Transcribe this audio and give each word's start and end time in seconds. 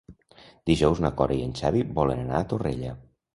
Dijous 0.69 1.01
na 1.05 1.11
Cora 1.19 1.37
i 1.41 1.43
en 1.49 1.53
Xavi 1.59 1.85
volen 2.01 2.25
anar 2.25 2.41
a 2.41 2.49
Torrella. 2.55 2.97